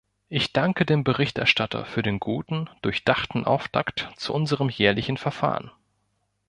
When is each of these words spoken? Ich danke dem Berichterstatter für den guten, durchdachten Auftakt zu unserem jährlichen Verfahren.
Ich 0.29 0.51
danke 0.51 0.83
dem 0.87 1.03
Berichterstatter 1.03 1.85
für 1.85 2.01
den 2.01 2.19
guten, 2.19 2.67
durchdachten 2.81 3.45
Auftakt 3.45 4.09
zu 4.15 4.33
unserem 4.33 4.67
jährlichen 4.67 5.15
Verfahren. 5.17 5.69